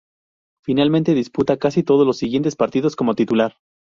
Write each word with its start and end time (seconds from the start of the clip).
Finalmente 0.63 1.13
disputa 1.13 1.57
casi 1.57 1.83
todos 1.83 2.07
los 2.07 2.17
siguientes 2.17 2.55
partidos 2.55 2.95
como 2.95 3.13
titular. 3.13 3.53